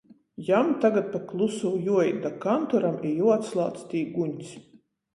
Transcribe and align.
Jam 0.45 0.71
tagad 0.85 1.11
pa 1.15 1.21
klusū 1.33 1.71
juoīt 1.89 2.19
da 2.25 2.33
kantoram 2.49 2.99
i 3.13 3.15
juoatslādz 3.21 3.89
tī 3.95 4.07
guņs. 4.21 4.61